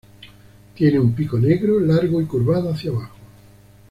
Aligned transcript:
Tiene 0.73 0.97
un 0.99 1.13
pico 1.13 1.37
negro 1.37 1.79
largo 1.79 2.19
y 2.19 2.25
curvado 2.25 2.71
hacia 2.73 2.89
abajo. 2.89 3.15